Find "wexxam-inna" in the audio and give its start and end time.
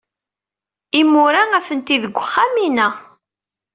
2.17-2.87